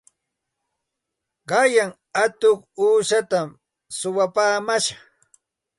[1.49, 1.91] Qanyan
[2.23, 3.49] atuq uushatam
[3.97, 4.89] suwapaamash.